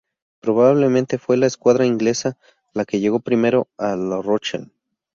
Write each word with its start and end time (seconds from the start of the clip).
Probablemente 0.41 1.19
fue 1.19 1.37
la 1.37 1.45
escuadra 1.45 1.85
inglesa 1.85 2.35
la 2.73 2.85
que 2.85 2.99
llegó 2.99 3.19
primero 3.19 3.67
a 3.77 3.95
La 3.95 4.19
Rochelle. 4.19 4.71